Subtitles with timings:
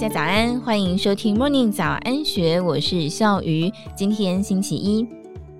[0.00, 3.70] 家早安，欢迎收听 Morning 早安学，我是笑鱼。
[3.94, 5.06] 今天星期一，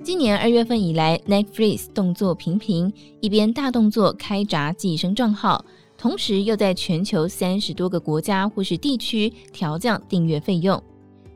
[0.03, 2.90] 今年二月份以来，Netflix 动作频频，
[3.21, 5.63] 一边大动作开闸寄生账号，
[5.99, 10.82] 同时又在全球三十多个国家或是地区调降订阅费用。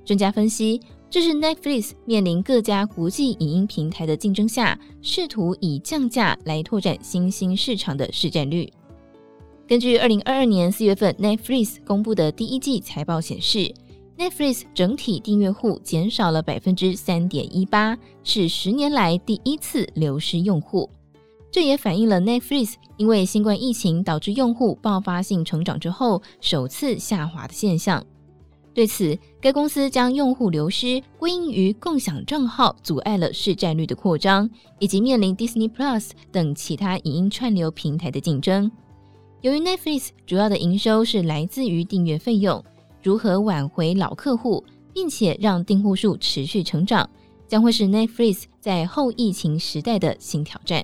[0.06, 8.72] 专家分析，这是 Netflix 面临各家国际影音平台的竞争下，试图以降价来拓展新兴市场的市占率。
[9.66, 13.72] 根据二零二二年四月份 Netflix 公布的第一季财报显示
[14.18, 20.90] ，Netflix 整体订阅户减少了百分之三点一八，是十年来第一次流失用户。
[21.50, 28.04] 这也反映了 Netflix 因为新冠疫情导致用户爆发性成长之后首次下滑的现象。
[28.74, 38.70] 对此，该公司将用户流失归因于共享账号阻碍了市占率的扩张，以及面临 Disney Plus 等其他影音串流平台的竞争。
[39.44, 42.64] 由于 Netflix 主要的营收是来自于订阅费用，
[43.02, 44.64] 如何挽回老客户，
[44.94, 47.06] 并且让订户数持续成长，
[47.46, 50.82] 将会是 Netflix 在后疫情时代的新挑战。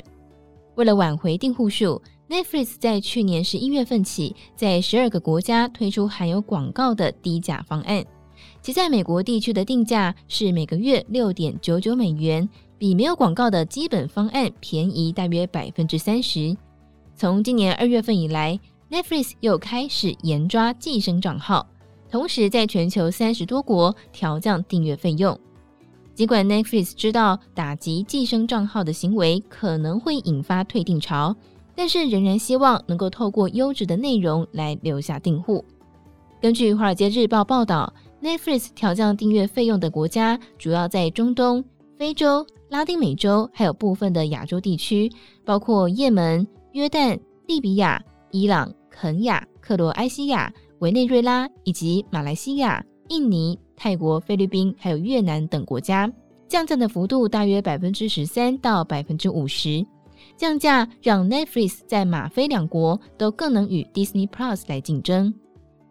[0.75, 8.05] 为了挽回订户数，Netflix 在去年十一月份起，在十二个国家推出含有广告的低价方案，
[8.61, 16.55] 其在美国地区的定价是每个月六点九九美元，比没有广告的基本方案便宜大约百分之三十。
[17.21, 18.59] 从今年二月份以来
[18.91, 21.67] ，Netflix 又开始严抓寄生账号，
[22.11, 25.39] 同时在全球三十多国调降订阅费用。
[26.15, 31.37] 尽管 Netflix 知道打击寄生账号的行为可能会引发退订潮，
[31.77, 35.63] 但是仍然希望能够透过优质的内容来留下订户。
[36.41, 41.63] 根据《华尔街日报》报道，Netflix 调降订阅费用的国家主要在中东、
[41.99, 45.13] 非洲、拉丁美洲，还有部分的亚洲地区，
[45.45, 46.49] 包括也门。
[46.73, 56.11] 约旦、利比亚、伊朗、肯亚、克罗埃西亚、委内瑞拉以及马来西亚、印尼、泰国、菲律宾还有越南等国家，
[56.49, 59.85] 降价的幅度大约百分之十三到百分之五十。
[60.37, 65.33] 降价让 Netflix 在马菲两国都更能与 Disney Plus 来竞争。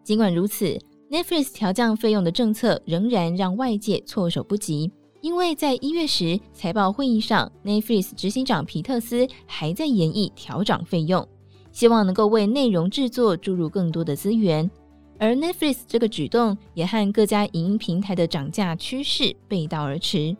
[0.02, 0.78] 尽管如此
[1.10, 4.90] ，Netflix 调降费用的政策仍然让外界措手不及。
[5.22, 11.26] 因为在一月时财报会议上，Netflix 执行长皮特斯还在研议调涨费用，
[11.72, 14.70] 希望能够为内容制作注入更多的资源。
[15.18, 20.34] 而 Netflix 这个举动也和各家影音平台的涨价趋势背道而驰。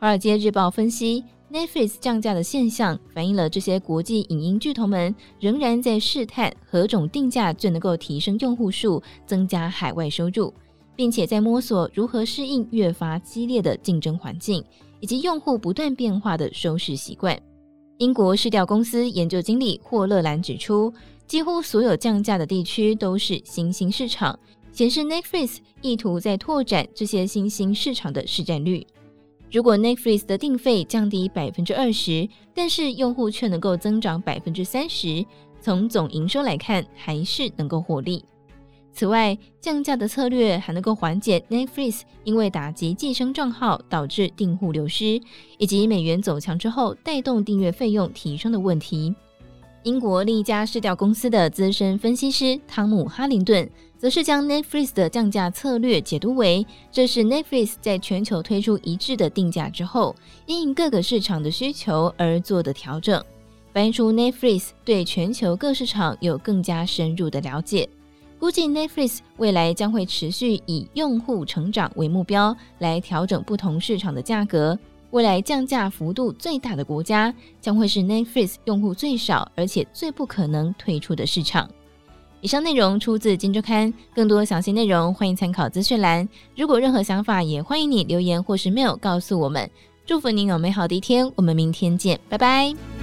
[0.00, 1.22] 华尔街日报分析
[1.52, 10.52] ，Netflix 降价的现象反映了这些国际影音巨头们仍然在试探何种定价最能够提升用户数，增加海外收入。
[11.00, 14.62] 并且在摸索如何适应越发激烈的竞争环境，
[15.00, 17.40] 以及用户不断变化的收视习惯。
[17.96, 20.92] 英国市调公司研究经理霍勒兰指出，
[21.26, 24.38] 几乎所有降价的地区都是新兴市场，
[24.72, 28.86] 显示 Netflix 意图在拓展这些新兴市场的市占率。
[29.50, 35.24] 如果 Netflix 的订费降低百分之二十，但是用户却能够增长百分之三十，
[35.62, 38.22] 从总营收来看，还是能够获利。
[38.92, 45.20] 此外，降价的策略还能够缓解 Netflix 因为打击寄生账号导致订户流失，
[45.58, 49.14] 以及美元走强之后带动订阅费用提升的问题。
[49.84, 60.14] 英国另一家市调公司的资深分析师汤姆·哈林顿，则是将 Netflix 的降价策略解读为，这是 Netflix 在全球推出一致的定价之后，
[60.44, 63.24] 因应各个市场的需求而做的调整，
[63.72, 67.88] 反映出 Netflix 对全球各市场有更加深入的了解。
[68.40, 74.76] 估计 Netflix 未来将会持续以用户成长为目标来调整不同市场的价格。
[75.10, 81.68] 未来降价幅度最大的国家将会是 Netflix 用户最少而且最不可能退出的市场。
[82.40, 86.26] 以上内容出自《金周刊》，更多详细内容欢迎参考资讯栏。
[86.56, 89.70] 如果任何想法，也欢迎你留言或是 mail 告诉我们。
[90.06, 92.99] 祝福您有美好的一天，我们明天见，拜拜。